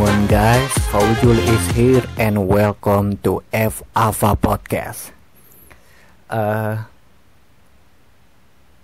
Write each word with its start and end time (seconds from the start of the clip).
on 0.00 0.24
guys, 0.32 0.72
Faujul 0.88 1.36
is 1.36 1.64
here 1.76 2.00
and 2.16 2.48
welcome 2.48 3.20
to 3.20 3.44
F 3.52 3.84
Ava 3.92 4.32
Podcast. 4.32 5.12
Uh, 6.24 6.88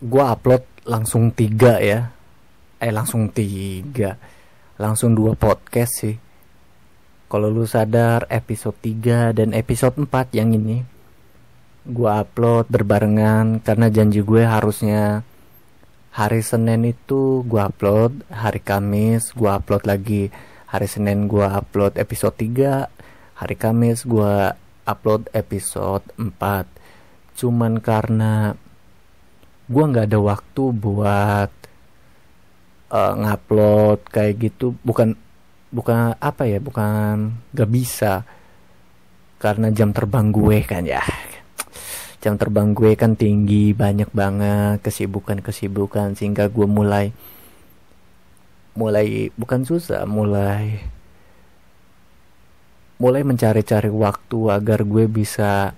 gua 0.05 0.37
upload 0.37 0.69
langsung 0.85 1.33
tiga 1.33 1.81
ya, 1.81 2.13
eh 2.77 2.93
langsung 2.93 3.33
tiga, 3.33 4.21
langsung 4.77 5.17
dua 5.17 5.33
podcast 5.33 6.05
sih. 6.05 6.21
Kalau 7.33 7.49
lu 7.49 7.65
sadar 7.65 8.29
episode 8.29 8.77
3 8.85 9.33
dan 9.33 9.57
episode 9.57 9.97
4 9.97 10.37
yang 10.37 10.53
ini 10.53 10.85
gua 11.89 12.29
upload 12.29 12.69
berbarengan 12.69 13.65
karena 13.65 13.89
janji 13.89 14.21
gue 14.21 14.45
harusnya 14.45 15.25
hari 16.13 16.45
Senin 16.45 16.85
itu 16.85 17.41
gua 17.49 17.73
upload, 17.73 18.21
hari 18.29 18.61
Kamis 18.61 19.33
gua 19.33 19.65
upload 19.65 19.89
lagi 19.89 20.29
hari 20.71 20.87
Senin 20.91 21.31
gua 21.31 21.63
upload 21.63 21.99
episode 21.99 22.35
3 22.39 22.87
hari 23.39 23.57
Kamis 23.59 24.07
gua 24.07 24.55
upload 24.87 25.31
episode 25.35 26.03
4 26.19 26.35
cuman 27.37 27.79
karena 27.83 28.55
gua 29.67 29.85
nggak 29.91 30.07
ada 30.11 30.21
waktu 30.23 30.63
buat 30.75 31.51
uh, 32.91 33.13
ngupload 33.19 34.07
kayak 34.11 34.35
gitu 34.51 34.75
bukan 34.83 35.19
bukan 35.71 36.15
apa 36.19 36.47
ya 36.47 36.59
bukan 36.63 37.37
gak 37.53 37.71
bisa. 37.71 38.23
Karena 39.37 39.69
jam 39.69 39.93
terbang 39.93 40.33
gue 40.33 40.65
kan 40.65 40.87
ya. 40.87 41.03
Jam 42.25 42.41
terbang 42.41 42.73
gue 42.73 42.97
kan 42.97 43.15
tinggi 43.15 43.77
banyak 43.77 44.11
banget 44.11 44.83
kesibukan 44.83 45.45
kesibukan 45.45 46.17
sehingga 46.17 46.49
gue 46.49 46.67
mulai 46.67 47.13
mulai 48.77 49.33
bukan 49.35 49.65
susah 49.65 50.05
mulai 50.05 50.85
mulai 52.97 53.21
mencari-cari 53.25 53.93
waktu 53.93 54.39
agar 54.49 54.81
gue 54.85 55.05
bisa 55.05 55.77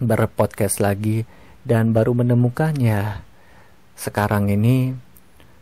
berpodcast 0.00 0.80
lagi 0.80 1.28
dan 1.62 1.92
baru 1.94 2.16
menemukannya. 2.16 3.20
Sekarang 3.94 4.48
ini 4.48 4.96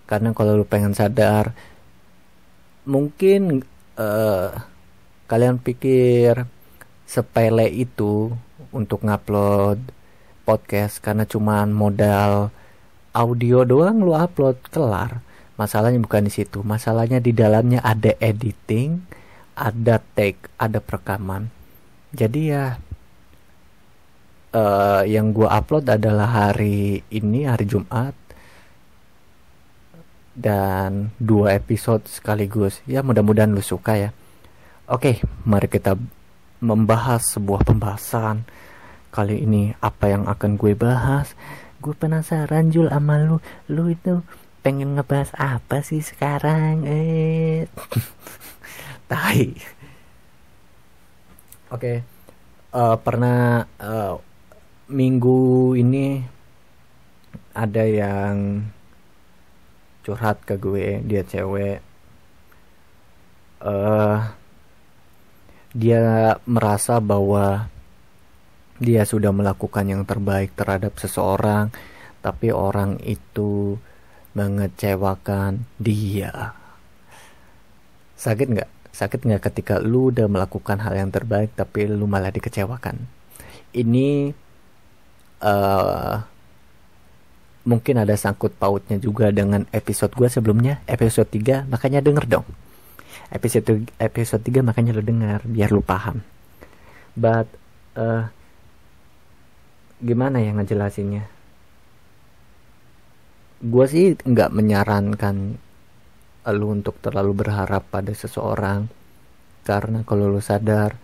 karena 0.07 0.31
kalau 0.31 0.59
lu 0.59 0.67
pengen 0.67 0.95
sadar 0.95 1.55
mungkin 2.87 3.63
uh, 3.99 4.51
kalian 5.31 5.63
pikir 5.63 6.49
sepele 7.07 7.71
itu 7.71 8.35
untuk 8.75 9.03
ngupload 9.07 9.79
podcast 10.43 10.99
karena 10.99 11.27
cuman 11.27 11.71
modal 11.71 12.51
audio 13.15 13.63
doang 13.63 14.03
lu 14.03 14.15
upload 14.15 14.59
kelar 14.71 15.23
Masalahnya 15.61 16.01
bukan 16.01 16.25
di 16.25 16.33
situ. 16.33 16.65
Masalahnya 16.65 17.21
di 17.21 17.37
dalamnya 17.37 17.85
ada 17.85 18.17
editing, 18.17 19.05
ada 19.53 20.01
take, 20.17 20.49
ada 20.57 20.81
perekaman. 20.81 21.53
Jadi 22.17 22.41
ya 22.49 22.81
uh, 24.57 25.03
yang 25.05 25.37
gue 25.37 25.45
upload 25.45 25.85
adalah 25.85 26.49
hari 26.49 27.05
ini 27.13 27.45
hari 27.45 27.69
Jumat 27.69 28.17
dan 30.33 31.13
dua 31.21 31.61
episode 31.61 32.09
sekaligus. 32.09 32.81
Ya 32.89 33.05
mudah-mudahan 33.05 33.53
lu 33.53 33.61
suka 33.61 34.01
ya. 34.01 34.11
Oke, 34.89 35.21
mari 35.45 35.69
kita 35.69 35.93
membahas 36.65 37.37
sebuah 37.37 37.69
pembahasan. 37.69 38.49
Kali 39.13 39.45
ini 39.45 39.77
apa 39.85 40.09
yang 40.09 40.25
akan 40.25 40.57
gue 40.57 40.73
bahas? 40.73 41.37
Gue 41.85 41.93
penasaran 41.93 42.73
Jul 42.73 42.89
sama 42.89 43.21
lu. 43.21 43.45
Lu 43.69 43.93
itu 43.93 44.25
pengen 44.61 44.93
ngebahas 44.97 45.33
apa 45.41 45.81
sih 45.81 46.05
sekarang 46.05 46.85
eh 46.85 47.65
tai 49.11 49.57
oke 51.73 51.81
okay. 51.81 51.97
uh, 52.77 52.93
eh, 52.93 52.97
pernah 53.01 53.65
uh, 53.81 54.15
minggu 54.93 55.75
ini 55.81 56.21
ada 57.57 57.85
yang 57.89 58.65
curhat 60.05 60.45
ke 60.45 60.61
gue 60.61 61.01
dia 61.09 61.23
cewek 61.25 61.81
uh, 63.65 64.19
dia 65.73 66.37
merasa 66.45 66.99
bahwa 66.99 67.71
dia 68.81 69.05
sudah 69.05 69.31
melakukan 69.31 69.87
yang 69.87 70.03
terbaik 70.09 70.53
terhadap 70.57 70.97
seseorang 70.97 71.71
tapi 72.21 72.53
orang 72.53 73.01
itu 73.05 73.77
mengecewakan 74.41 75.69
dia. 75.77 76.57
Sakit 78.17 78.49
nggak? 78.57 78.71
Sakit 78.89 79.21
nggak 79.29 79.43
ketika 79.53 79.77
lu 79.77 80.09
udah 80.09 80.25
melakukan 80.33 80.81
hal 80.81 80.97
yang 80.97 81.13
terbaik 81.13 81.53
tapi 81.53 81.85
lu 81.85 82.09
malah 82.09 82.33
dikecewakan? 82.33 83.05
Ini 83.77 84.33
uh, 85.45 86.15
mungkin 87.69 88.01
ada 88.01 88.17
sangkut 88.17 88.57
pautnya 88.57 88.97
juga 88.97 89.29
dengan 89.29 89.69
episode 89.77 90.17
gue 90.17 90.29
sebelumnya, 90.33 90.81
episode 90.89 91.29
3, 91.29 91.69
makanya 91.69 92.01
denger 92.01 92.25
dong. 92.25 92.47
Episode 93.29 93.85
episode 94.01 94.43
3 94.43 94.65
makanya 94.65 94.97
lu 94.97 95.05
denger 95.05 95.45
biar 95.45 95.69
lu 95.69 95.85
paham. 95.85 96.25
But 97.13 97.47
uh, 97.95 98.33
gimana 100.01 100.41
ya 100.41 100.57
ngejelasinnya? 100.57 101.40
Gue 103.61 103.85
sih 103.85 104.17
nggak 104.17 104.51
menyarankan 104.57 105.37
lu 106.51 106.67
untuk 106.73 106.97
terlalu 107.05 107.45
berharap 107.45 107.85
pada 107.93 108.11
seseorang. 108.11 108.89
Karena 109.61 110.03
kalau 110.03 110.33
lu 110.33 110.41
sadar 110.41 110.97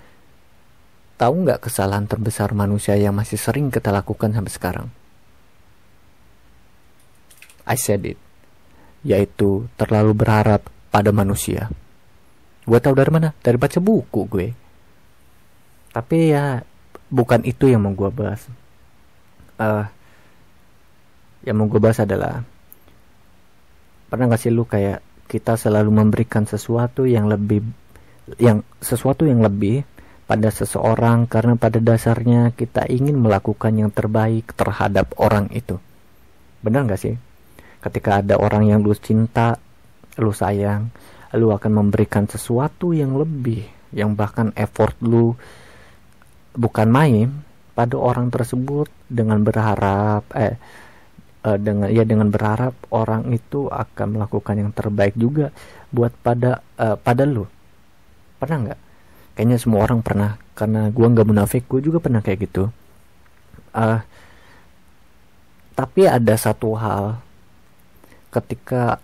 tahu 1.21 1.45
nggak 1.45 1.69
kesalahan 1.69 2.09
terbesar 2.09 2.57
manusia 2.57 2.97
yang 2.97 3.15
masih 3.15 3.37
sering 3.37 3.69
kita 3.69 3.93
lakukan 3.93 4.33
sampai 4.33 4.53
sekarang? 4.53 4.89
I 7.69 7.77
said 7.77 8.09
it. 8.09 8.19
Yaitu 9.05 9.69
terlalu 9.77 10.17
berharap 10.17 10.67
pada 10.89 11.13
manusia. 11.13 11.69
Gue 12.67 12.81
tahu 12.83 12.97
dari 12.99 13.13
mana? 13.13 13.31
Dari 13.39 13.55
baca 13.61 13.79
buku 13.79 14.21
gue. 14.27 14.49
Tapi 15.93 16.17
ya 16.33 16.65
bukan 17.13 17.47
itu 17.47 17.71
yang 17.71 17.87
mau 17.87 17.95
gue 17.95 18.11
bahas. 18.11 18.43
Uh, 19.57 19.87
yang 21.47 21.57
mau 21.63 21.71
gue 21.71 21.79
bahas 21.79 22.03
adalah 22.03 22.43
pernah 24.11 24.27
gak 24.35 24.43
sih 24.43 24.51
lu 24.51 24.67
kayak 24.67 25.01
kita 25.31 25.55
selalu 25.55 25.91
memberikan 25.95 26.47
sesuatu 26.47 27.07
yang 27.07 27.31
lebih 27.31 27.63
yang 28.43 28.67
sesuatu 28.83 29.23
yang 29.23 29.43
lebih 29.43 29.87
pada 30.27 30.51
seseorang 30.51 31.31
karena 31.31 31.55
pada 31.55 31.79
dasarnya 31.79 32.51
kita 32.59 32.91
ingin 32.91 33.15
melakukan 33.23 33.71
yang 33.79 33.95
terbaik 33.95 34.51
terhadap 34.59 35.15
orang 35.23 35.47
itu. 35.55 35.79
Benar 36.67 36.91
gak 36.91 36.99
sih? 36.99 37.15
Ketika 37.79 38.19
ada 38.19 38.35
orang 38.35 38.67
yang 38.67 38.83
lu 38.83 38.91
cinta 38.99 39.55
lu 40.19 40.33
sayang 40.35 40.91
lu 41.37 41.53
akan 41.53 41.85
memberikan 41.85 42.25
sesuatu 42.25 42.97
yang 42.97 43.15
lebih 43.15 43.69
yang 43.93 44.17
bahkan 44.17 44.51
effort 44.57 44.97
lu 45.05 45.37
bukan 46.57 46.89
main 46.89 47.29
pada 47.77 48.01
orang 48.01 48.33
tersebut 48.33 48.89
dengan 49.07 49.45
berharap 49.45 50.25
eh 50.33 50.57
uh, 51.47 51.59
dengan 51.59 51.89
ya 51.89 52.03
dengan 52.03 52.29
berharap 52.29 52.75
orang 52.91 53.31
itu 53.31 53.71
akan 53.71 54.19
melakukan 54.19 54.55
yang 54.59 54.71
terbaik 54.75 55.15
juga 55.15 55.55
buat 55.95 56.11
pada 56.21 56.61
uh, 56.83 56.99
pada 56.99 57.23
lu. 57.23 57.47
Pernah 58.43 58.59
nggak? 58.67 58.81
Kayaknya 59.39 59.57
semua 59.63 59.87
orang 59.87 60.03
pernah 60.03 60.35
karena 60.59 60.91
gua 60.91 61.07
nggak 61.15 61.29
munafik 61.29 61.63
gua 61.71 61.79
juga 61.79 62.03
pernah 62.03 62.19
kayak 62.21 62.51
gitu. 62.51 62.69
Uh, 63.71 64.03
tapi 65.77 66.09
ada 66.09 66.35
satu 66.35 66.75
hal 66.75 67.21
ketika 68.33 68.99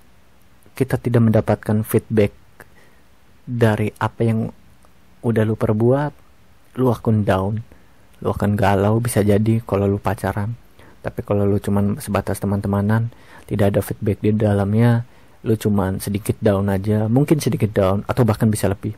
kita 0.73 0.97
tidak 0.97 1.23
mendapatkan 1.23 1.85
feedback 1.85 2.33
dari 3.45 3.93
apa 4.01 4.21
yang 4.25 4.41
udah 5.21 5.45
lu 5.45 5.55
perbuat 5.55 6.13
lu 6.81 6.89
akan 6.89 7.29
down 7.29 7.61
lu 8.25 8.29
akan 8.33 8.57
galau 8.57 8.97
bisa 9.05 9.21
jadi 9.21 9.61
kalau 9.69 9.85
lu 9.85 10.01
pacaran 10.01 10.57
tapi 11.03 11.21
kalau 11.27 11.45
lu 11.45 11.59
cuman 11.59 11.99
sebatas 11.99 12.39
teman-temanan 12.39 13.11
tidak 13.51 13.75
ada 13.75 13.81
feedback 13.83 14.23
di 14.23 14.31
dalamnya 14.33 15.05
lu 15.43 15.59
cuman 15.59 15.99
sedikit 15.99 16.39
down 16.39 16.71
aja 16.71 17.11
mungkin 17.11 17.43
sedikit 17.43 17.75
down 17.75 18.07
atau 18.07 18.23
bahkan 18.23 18.47
bisa 18.47 18.71
lebih. 18.71 18.95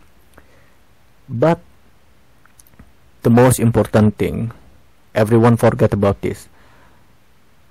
But 1.25 1.65
the 3.25 3.33
most 3.33 3.57
important 3.57 4.21
thing 4.21 4.53
everyone 5.17 5.57
forget 5.57 5.97
about 5.97 6.21
this. 6.21 6.53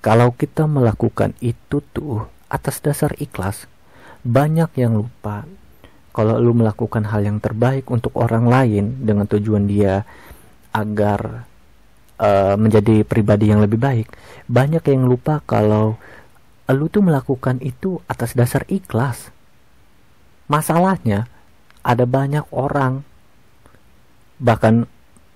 Kalau 0.02 0.34
kita 0.34 0.66
melakukan 0.66 1.38
itu 1.40 1.80
tuh 1.94 2.28
atas 2.50 2.82
dasar 2.82 3.14
ikhlas 3.22 3.70
banyak 4.26 4.74
yang 4.80 4.98
lupa 4.98 5.46
kalau 6.14 6.38
lu 6.40 6.54
melakukan 6.56 7.10
hal 7.10 7.26
yang 7.26 7.42
terbaik 7.42 7.90
untuk 7.90 8.14
orang 8.16 8.48
lain 8.48 9.04
dengan 9.04 9.28
tujuan 9.28 9.66
dia 9.66 10.06
agar 10.72 11.46
uh, 12.24 12.56
menjadi 12.56 13.04
pribadi 13.04 13.52
yang 13.52 13.60
lebih 13.60 13.78
baik. 13.78 14.08
Banyak 14.48 14.88
yang 14.88 15.04
lupa 15.06 15.44
kalau 15.44 16.00
lu 16.72 16.88
tuh 16.88 17.04
melakukan 17.04 17.60
itu 17.60 18.00
atas 18.08 18.34
dasar 18.34 18.64
ikhlas. 18.72 19.30
Masalahnya 20.48 21.28
ada 21.84 22.08
banyak 22.08 22.48
orang 22.56 23.04
bahkan 24.40 24.88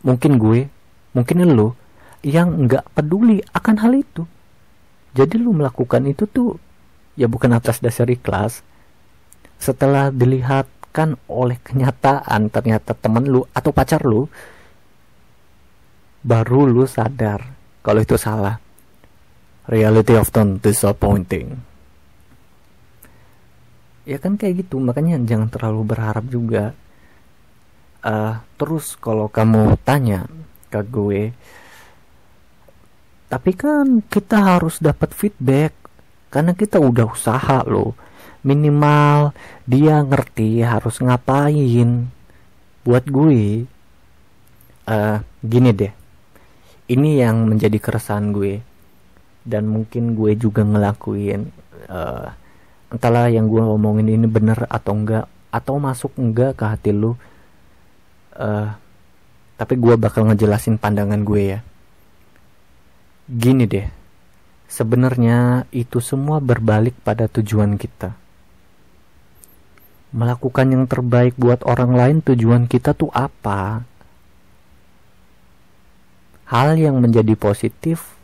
mungkin 0.02 0.40
gue 0.40 0.72
mungkin 1.12 1.38
lo 1.52 1.76
yang 2.24 2.66
nggak 2.66 2.96
peduli 2.96 3.44
akan 3.52 3.76
hal 3.84 3.94
itu. 3.94 4.24
Jadi 5.14 5.36
lu 5.38 5.52
melakukan 5.54 6.08
itu 6.08 6.26
tuh 6.26 6.56
ya 7.20 7.28
bukan 7.28 7.54
atas 7.54 7.84
dasar 7.84 8.08
ikhlas. 8.08 8.64
Setelah 9.58 10.14
dilihatkan 10.14 11.18
oleh 11.28 11.58
kenyataan 11.62 12.50
ternyata 12.54 12.94
temen 12.94 13.26
lu 13.26 13.42
atau 13.52 13.74
pacar 13.74 14.06
lu 14.06 14.30
baru 16.28 16.68
lu 16.68 16.84
sadar 16.84 17.40
kalau 17.80 18.04
itu 18.04 18.20
salah. 18.20 18.60
Reality 19.68 20.16
often 20.20 20.60
disappointing. 20.60 21.56
Ya 24.08 24.20
kan 24.20 24.40
kayak 24.40 24.68
gitu 24.68 24.80
makanya 24.80 25.20
jangan 25.24 25.48
terlalu 25.48 25.96
berharap 25.96 26.28
juga. 26.28 26.76
Uh, 28.04 28.40
terus 28.60 28.96
kalau 29.00 29.28
kamu 29.28 29.76
tanya 29.84 30.28
ke 30.72 30.80
gue 30.86 31.34
tapi 33.28 33.52
kan 33.52 34.00
kita 34.08 34.56
harus 34.56 34.80
dapat 34.80 35.12
feedback 35.12 35.76
karena 36.32 36.56
kita 36.56 36.80
udah 36.80 37.12
usaha 37.12 37.60
loh. 37.68 37.96
Minimal 38.48 39.36
dia 39.68 40.00
ngerti 40.00 40.64
harus 40.64 41.04
ngapain. 41.04 42.08
Buat 42.88 43.04
gue 43.12 43.68
uh, 44.88 45.18
gini 45.44 45.72
deh 45.76 46.07
ini 46.88 47.20
yang 47.20 47.48
menjadi 47.48 47.78
keresahan 47.80 48.32
gue. 48.32 48.64
Dan 49.48 49.72
mungkin 49.72 50.12
gue 50.12 50.36
juga 50.36 50.68
ngelakuin 50.68 51.48
uh, 51.88 52.28
entahlah 52.92 53.32
yang 53.32 53.48
gue 53.48 53.64
ngomongin 53.64 54.08
ini 54.08 54.28
bener 54.28 54.68
atau 54.68 54.92
enggak 54.96 55.26
atau 55.52 55.80
masuk 55.80 56.12
enggak 56.20 56.60
ke 56.60 56.64
hati 56.68 56.92
lu 56.92 57.16
uh, 58.36 58.68
tapi 59.56 59.74
gue 59.80 59.96
bakal 59.96 60.28
ngejelasin 60.28 60.76
pandangan 60.76 61.24
gue 61.24 61.58
ya. 61.58 61.60
Gini 63.28 63.64
deh 63.68 63.88
sebenarnya 64.68 65.66
itu 65.72 66.04
semua 66.04 66.44
berbalik 66.44 66.94
pada 67.02 67.32
tujuan 67.32 67.80
kita. 67.80 68.14
Melakukan 70.12 70.68
yang 70.72 70.86
terbaik 70.88 71.36
buat 71.36 71.64
orang 71.68 71.92
lain 71.96 72.18
tujuan 72.24 72.68
kita 72.68 72.96
tuh 72.96 73.12
apa 73.12 73.84
hal 76.48 76.80
yang 76.80 77.00
menjadi 77.00 77.36
positif 77.36 78.16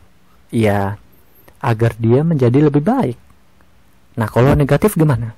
ya 0.48 0.96
agar 1.60 1.96
dia 1.96 2.20
menjadi 2.24 2.68
lebih 2.68 2.84
baik 2.84 3.18
Nah, 4.14 4.30
kalau 4.30 4.54
negatif 4.54 4.94
gimana? 4.94 5.34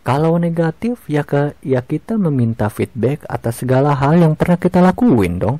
Kalau 0.00 0.40
negatif 0.40 1.04
ya 1.10 1.26
ke 1.26 1.52
ya 1.60 1.84
kita 1.84 2.16
meminta 2.16 2.70
feedback 2.72 3.26
atas 3.28 3.60
segala 3.60 3.92
hal 3.92 4.16
yang 4.16 4.32
pernah 4.32 4.56
kita 4.56 4.80
lakuin 4.80 5.36
dong. 5.36 5.58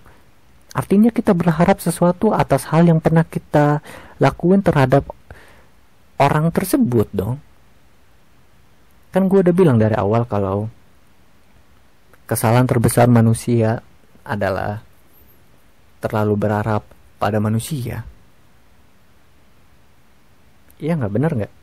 Artinya 0.70 1.10
kita 1.10 1.34
berharap 1.34 1.82
sesuatu 1.82 2.31
atas 2.31 2.70
hal 2.70 2.87
yang 2.87 3.02
pernah 3.02 3.26
kita 3.26 3.82
lakuin 4.22 4.62
terhadap 4.62 5.04
orang 6.16 6.48
tersebut 6.54 7.10
dong. 7.10 7.42
Kan 9.10 9.26
gue 9.26 9.42
udah 9.42 9.54
bilang 9.54 9.76
dari 9.76 9.98
awal 9.98 10.22
kalau 10.25 10.70
kesalahan 12.31 12.70
terbesar 12.70 13.10
manusia 13.10 13.82
adalah 14.22 14.87
terlalu 16.00 16.35
berharap 16.37 16.82
pada 17.20 17.37
manusia. 17.38 18.02
Iya 20.81 20.97
nggak 20.97 21.12
bener 21.12 21.32
nggak? 21.37 21.55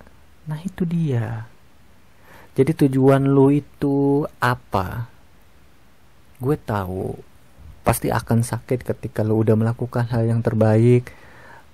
Nah 0.47 0.59
itu 0.61 0.85
dia. 0.85 1.49
Jadi 2.57 2.71
tujuan 2.85 3.25
lu 3.25 3.53
itu 3.53 4.25
apa? 4.41 5.09
Gue 6.37 6.57
tahu 6.57 7.17
pasti 7.81 8.13
akan 8.13 8.45
sakit 8.45 8.85
ketika 8.85 9.25
lu 9.25 9.41
udah 9.41 9.57
melakukan 9.57 10.09
hal 10.09 10.25
yang 10.25 10.41
terbaik, 10.41 11.09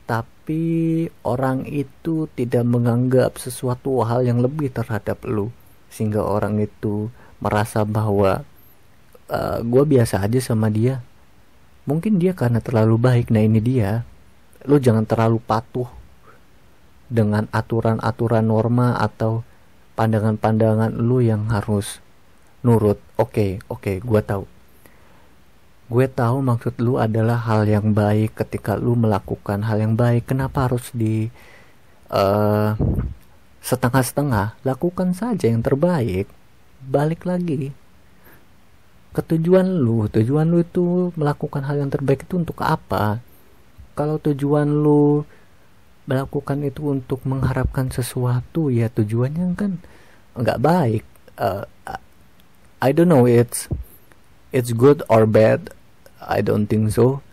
tapi 0.08 1.08
orang 1.24 1.64
itu 1.68 2.28
tidak 2.36 2.64
menganggap 2.68 3.40
sesuatu 3.40 4.04
hal 4.04 4.24
yang 4.24 4.44
lebih 4.44 4.72
terhadap 4.72 5.24
lu, 5.24 5.52
sehingga 5.88 6.24
orang 6.24 6.60
itu 6.64 7.08
merasa 7.40 7.84
bahwa 7.84 8.44
uh, 9.32 9.60
gue 9.64 9.84
biasa 9.84 10.24
aja 10.24 10.40
sama 10.40 10.68
dia. 10.72 11.00
Mungkin 11.84 12.16
dia 12.16 12.32
karena 12.32 12.64
terlalu 12.64 12.96
baik. 12.96 13.28
Nah 13.34 13.44
ini 13.44 13.60
dia. 13.60 14.08
Lu 14.64 14.80
jangan 14.80 15.04
terlalu 15.04 15.44
patuh 15.44 15.88
dengan 17.12 17.52
aturan-aturan 17.52 18.48
norma 18.48 18.96
atau 18.96 19.44
pandangan-pandangan 20.00 20.96
lu 20.96 21.20
yang 21.20 21.52
harus 21.52 22.00
nurut. 22.64 22.98
Oke, 23.20 23.20
okay, 23.20 23.52
oke, 23.68 23.82
okay, 23.84 23.96
gue 24.00 24.22
tahu. 24.24 24.44
Gue 25.92 26.08
tahu 26.08 26.40
maksud 26.40 26.80
lu 26.80 26.96
adalah 26.96 27.38
hal 27.44 27.68
yang 27.68 27.92
baik 27.92 28.40
ketika 28.40 28.80
lu 28.80 28.96
melakukan 28.96 29.68
hal 29.68 29.84
yang 29.84 30.00
baik. 30.00 30.32
Kenapa 30.32 30.72
harus 30.72 30.90
di 30.96 31.28
uh, 32.10 32.74
setengah-setengah? 33.60 34.58
Lakukan 34.64 35.12
saja 35.12 35.52
yang 35.52 35.60
terbaik. 35.60 36.32
Balik 36.88 37.28
lagi 37.28 37.76
ke 39.14 39.22
tujuan 39.22 39.64
lu. 39.64 40.10
Tujuan 40.10 40.50
lu 40.50 40.66
itu 40.66 41.14
melakukan 41.14 41.64
hal 41.64 41.86
yang 41.86 41.94
terbaik 41.94 42.26
itu 42.26 42.42
untuk 42.42 42.60
apa? 42.66 43.22
Kalau 43.94 44.18
tujuan 44.18 44.66
lu 44.66 45.24
melakukan 46.04 46.60
itu 46.68 46.92
untuk 46.92 47.24
mengharapkan 47.24 47.88
sesuatu 47.88 48.68
ya 48.68 48.92
tujuannya 48.92 49.56
kan 49.56 49.80
nggak 50.36 50.60
baik 50.60 51.04
uh, 51.40 51.64
I 52.84 52.92
don't 52.92 53.08
know 53.08 53.24
it's 53.24 53.72
it's 54.52 54.76
good 54.76 55.00
or 55.08 55.24
bad 55.24 55.72
I 56.20 56.44
don't 56.44 56.68
think 56.68 56.92
so 56.92 57.24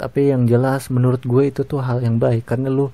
tapi 0.00 0.32
yang 0.32 0.48
jelas 0.48 0.88
menurut 0.88 1.20
gue 1.22 1.52
itu 1.52 1.68
tuh 1.68 1.84
hal 1.84 2.00
yang 2.00 2.16
baik 2.16 2.48
karena 2.48 2.72
lu 2.72 2.88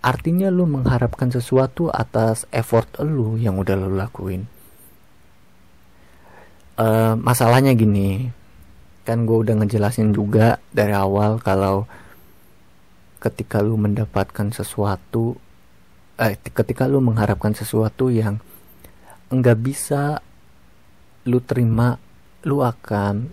artinya 0.00 0.48
lu 0.48 0.64
mengharapkan 0.64 1.28
sesuatu 1.28 1.92
atas 1.92 2.48
effort 2.50 2.88
lu 3.04 3.36
yang 3.36 3.60
udah 3.60 3.76
lu 3.76 3.92
lakuin 3.92 4.48
uh, 6.78 7.14
masalahnya 7.18 7.74
gini 7.74 8.30
kan 9.02 9.26
gue 9.26 9.34
udah 9.34 9.58
ngejelasin 9.58 10.14
juga 10.14 10.62
dari 10.70 10.94
awal 10.94 11.42
kalau 11.42 11.90
ketika 13.18 13.58
lu 13.58 13.74
mendapatkan 13.74 14.54
sesuatu 14.54 15.34
eh 16.22 16.38
ketika 16.38 16.86
lu 16.86 17.02
mengharapkan 17.02 17.50
sesuatu 17.50 18.12
yang 18.14 18.38
enggak 19.32 19.58
bisa 19.58 20.22
lu 21.26 21.42
terima 21.42 21.98
lu 22.46 22.62
akan 22.62 23.30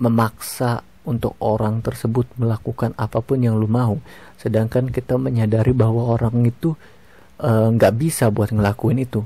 memaksa 0.00 0.84
untuk 1.04 1.36
orang 1.38 1.84
tersebut 1.84 2.24
melakukan 2.40 2.96
apa 2.96 3.20
pun 3.20 3.36
yang 3.40 3.60
lu 3.60 3.68
mau. 3.68 4.00
Sedangkan 4.40 4.88
kita 4.88 5.20
menyadari 5.20 5.76
bahwa 5.76 6.16
orang 6.16 6.48
itu 6.48 6.72
eh, 7.40 7.68
nggak 7.76 7.92
uh, 7.92 7.96
bisa 7.96 8.32
buat 8.32 8.50
ngelakuin 8.50 9.04
itu 9.04 9.20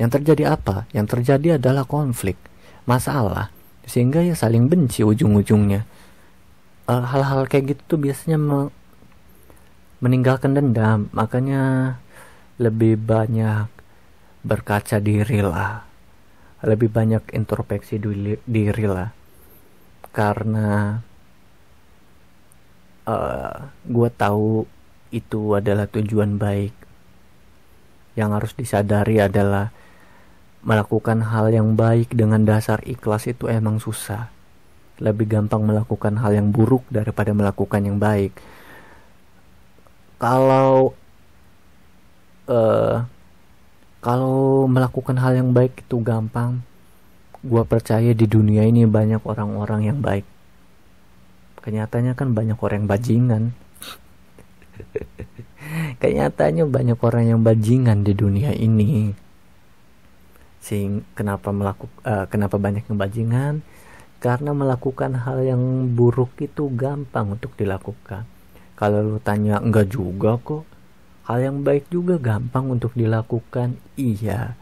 yang 0.00 0.10
terjadi 0.12 0.56
apa? 0.56 0.88
Yang 0.96 1.18
terjadi 1.18 1.60
adalah 1.60 1.84
konflik 1.84 2.36
masalah 2.82 3.54
sehingga 3.86 4.22
ya 4.22 4.34
saling 4.38 4.70
benci 4.70 5.02
ujung-ujungnya. 5.02 5.84
Eh, 6.90 7.04
hal-hal 7.06 7.46
kayak 7.46 7.76
gitu 7.76 7.82
tuh 7.96 7.98
biasanya 8.02 8.38
me 8.38 8.58
meninggalkan 10.02 10.54
dendam. 10.54 11.06
Makanya 11.14 11.94
lebih 12.58 12.98
banyak 12.98 13.70
berkaca 14.42 14.98
diri 14.98 15.40
lah. 15.42 15.86
Lebih 16.62 16.90
banyak 16.90 17.22
introspeksi 17.34 17.98
diri, 18.02 18.38
diri 18.46 18.86
lah. 18.86 19.10
Karena 20.10 20.98
uh, 23.06 23.14
eh, 23.14 23.54
gue 23.86 24.08
tahu 24.14 24.66
itu 25.14 25.42
adalah 25.54 25.86
tujuan 25.90 26.38
baik. 26.38 26.74
Yang 28.18 28.30
harus 28.30 28.52
disadari 28.58 29.16
adalah 29.22 29.70
melakukan 30.62 31.26
hal 31.26 31.50
yang 31.50 31.74
baik 31.74 32.14
dengan 32.14 32.46
dasar 32.46 32.78
ikhlas 32.86 33.26
itu 33.26 33.50
emang 33.50 33.82
susah 33.82 34.30
lebih 35.02 35.26
gampang 35.26 35.66
melakukan 35.66 36.14
hal 36.22 36.30
yang 36.30 36.54
buruk 36.54 36.86
daripada 36.86 37.34
melakukan 37.34 37.82
yang 37.82 37.98
baik. 37.98 38.30
Kalau 40.22 40.94
uh, 42.46 43.02
kalau 43.98 44.66
melakukan 44.70 45.18
hal 45.18 45.34
yang 45.34 45.50
baik 45.50 45.82
itu 45.82 45.98
gampang, 46.02 46.62
gue 47.42 47.62
percaya 47.66 48.14
di 48.14 48.26
dunia 48.30 48.62
ini 48.62 48.86
banyak 48.86 49.22
orang-orang 49.26 49.90
yang 49.90 49.98
baik. 49.98 50.26
Kenyataannya 51.62 52.14
kan 52.14 52.34
banyak 52.34 52.58
orang 52.58 52.86
yang 52.86 52.90
bajingan. 52.90 53.42
Kenyataannya 56.02 56.66
banyak 56.66 56.98
orang 56.98 57.24
yang 57.26 57.40
bajingan 57.42 58.02
di 58.02 58.14
dunia 58.14 58.50
ini. 58.54 59.14
Sing 60.62 61.02
kenapa 61.18 61.50
melakukan 61.50 61.98
uh, 62.06 62.24
kenapa 62.30 62.56
banyak 62.56 62.86
yang 62.86 62.98
bajingan? 62.98 63.54
karena 64.22 64.54
melakukan 64.54 65.18
hal 65.26 65.42
yang 65.42 65.90
buruk 65.98 66.38
itu 66.38 66.70
gampang 66.78 67.34
untuk 67.34 67.58
dilakukan. 67.58 68.22
Kalau 68.78 69.02
lu 69.02 69.18
tanya 69.18 69.58
enggak 69.58 69.90
juga 69.90 70.38
kok. 70.38 70.62
Hal 71.26 71.42
yang 71.42 71.66
baik 71.66 71.90
juga 71.90 72.22
gampang 72.22 72.70
untuk 72.70 72.94
dilakukan. 72.94 73.74
Iya 73.98 74.54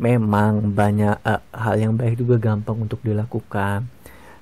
memang 0.00 0.72
banyak 0.72 1.20
uh, 1.28 1.44
hal 1.52 1.76
yang 1.76 1.92
baik 1.96 2.16
juga 2.16 2.40
gampang 2.40 2.88
untuk 2.88 3.04
dilakukan. 3.04 3.88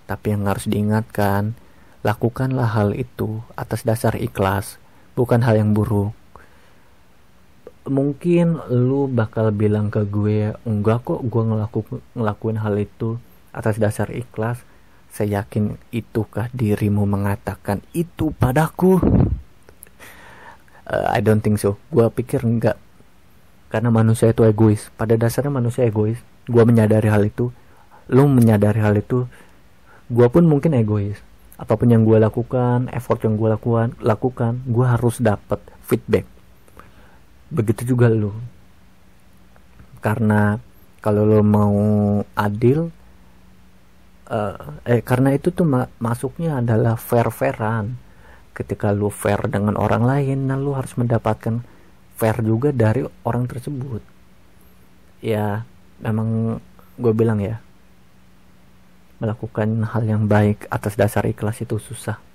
Tapi 0.06 0.26
yang 0.32 0.46
harus 0.46 0.70
diingatkan 0.70 1.58
lakukanlah 2.06 2.78
hal 2.78 2.94
itu 2.94 3.42
atas 3.58 3.82
dasar 3.82 4.14
ikhlas 4.14 4.78
bukan 5.18 5.42
hal 5.42 5.58
yang 5.58 5.74
buruk 5.74 6.14
mungkin 7.88 8.60
lu 8.70 9.08
bakal 9.10 9.52
bilang 9.52 9.90
ke 9.92 10.04
gue 10.06 10.54
enggak 10.62 11.04
kok 11.04 11.20
gue 11.24 11.42
ngelaku, 11.42 11.80
ngelakuin 12.14 12.60
hal 12.60 12.78
itu 12.78 13.20
atas 13.50 13.76
dasar 13.76 14.12
ikhlas. 14.14 14.62
Saya 15.08 15.42
yakin 15.42 15.80
itukah 15.88 16.52
dirimu 16.52 17.08
mengatakan 17.08 17.80
itu 17.96 18.30
padaku? 18.36 19.00
Uh, 20.88 21.08
I 21.10 21.24
don't 21.24 21.40
think 21.40 21.56
so. 21.56 21.80
Gue 21.88 22.06
pikir 22.12 22.44
enggak. 22.44 22.76
Karena 23.72 23.88
manusia 23.88 24.30
itu 24.30 24.44
egois. 24.44 24.92
Pada 24.94 25.16
dasarnya 25.16 25.52
manusia 25.52 25.88
egois. 25.88 26.20
Gue 26.44 26.62
menyadari 26.68 27.08
hal 27.08 27.24
itu. 27.24 27.50
Lu 28.12 28.28
menyadari 28.28 28.80
hal 28.84 28.96
itu. 29.00 29.24
Gue 30.12 30.28
pun 30.28 30.44
mungkin 30.44 30.76
egois. 30.76 31.20
Apa 31.56 31.74
pun 31.74 31.88
yang 31.90 32.04
gue 32.04 32.20
lakukan 32.20 32.92
effort 32.92 33.24
yang 33.26 33.34
gue 33.34 33.48
lakukan 33.50 33.96
lakukan 33.98 34.62
gue 34.68 34.86
harus 34.86 35.18
dapat 35.18 35.58
feedback 35.82 36.37
begitu 37.48 37.96
juga 37.96 38.06
lu. 38.12 38.32
Karena 40.04 40.60
kalau 41.02 41.24
lo 41.24 41.40
mau 41.42 41.76
adil 42.36 42.92
uh, 44.30 44.84
eh 44.84 45.00
karena 45.02 45.34
itu 45.34 45.50
tuh 45.50 45.66
ma 45.66 45.88
masuknya 45.98 46.60
adalah 46.60 46.94
fair 47.00 47.32
fairan 47.32 47.96
ketika 48.52 48.90
lu 48.90 49.08
fair 49.08 49.38
dengan 49.46 49.78
orang 49.78 50.02
lain 50.02 50.50
nah 50.50 50.58
lu 50.58 50.74
harus 50.74 50.94
mendapatkan 50.98 51.62
fair 52.18 52.36
juga 52.44 52.70
dari 52.74 53.06
orang 53.24 53.48
tersebut. 53.48 54.02
Ya 55.24 55.66
memang 55.98 56.60
gue 56.98 57.12
bilang 57.14 57.42
ya 57.42 57.58
melakukan 59.18 59.82
hal 59.82 60.06
yang 60.06 60.30
baik 60.30 60.70
atas 60.70 60.94
dasar 60.94 61.26
ikhlas 61.26 61.58
itu 61.58 61.74
susah 61.82 62.27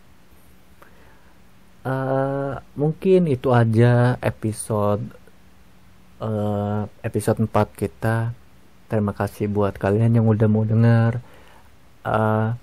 uh, 1.85 2.59
mungkin 2.75 3.31
itu 3.31 3.51
aja 3.51 4.19
episode 4.19 5.03
uh, 6.23 6.89
episode 7.03 7.39
4 7.43 7.51
kita. 7.75 8.35
Terima 8.91 9.15
kasih 9.15 9.49
buat 9.49 9.75
kalian 9.79 10.19
yang 10.21 10.27
udah 10.29 10.47
mau 10.51 10.63
dengar 10.67 11.23
uh, 12.07 12.53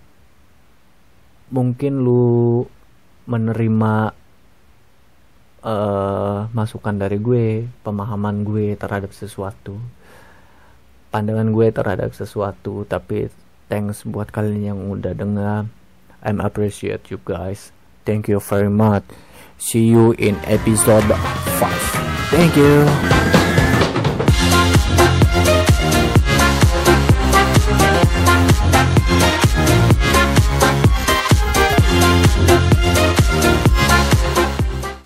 mungkin 1.50 2.06
lu 2.06 2.64
menerima 3.26 4.14
uh, 5.64 6.46
masukan 6.54 6.94
dari 6.96 7.18
gue 7.18 7.66
pemahaman 7.82 8.46
gue 8.46 8.76
terhadap 8.78 9.10
sesuatu 9.10 9.76
pandangan 11.10 11.50
gue 11.50 11.74
terhadap 11.74 12.14
sesuatu 12.14 12.86
tapi 12.86 13.34
thanks 13.66 14.06
buat 14.06 14.30
kalian 14.30 14.74
yang 14.74 14.80
udah 14.86 15.14
dengar 15.14 15.66
I'm 16.22 16.38
appreciate 16.38 17.10
you 17.10 17.18
guys 17.26 17.74
Thank 18.04 18.28
you 18.28 18.40
very 18.40 18.70
much. 18.70 19.04
See 19.58 19.86
you 19.88 20.12
in 20.12 20.36
episode 20.44 21.04
5. 21.04 21.72
Thank 22.30 22.56
you. 22.56 23.39